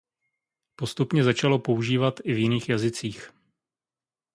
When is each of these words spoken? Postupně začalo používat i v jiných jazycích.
Postupně 0.75 1.23
začalo 1.23 1.59
používat 1.59 2.19
i 2.23 2.33
v 2.33 2.37
jiných 2.37 2.69
jazycích. 2.69 3.31